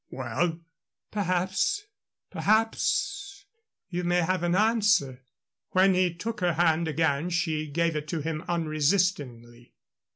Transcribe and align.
"Well?" 0.09 0.59
"Perhaps 1.11 1.85
perhaps 2.31 3.45
you 3.87 4.03
may 4.03 4.23
have 4.23 4.41
an 4.41 4.55
answer." 4.55 5.21
When 5.73 5.93
he 5.93 6.11
took 6.11 6.39
her 6.41 6.53
hand 6.53 6.87
again 6.87 7.29
she 7.29 7.67
gave 7.67 7.95
it 7.95 8.07
to 8.07 8.21
him 8.21 8.43
unresistingly. 8.47 9.75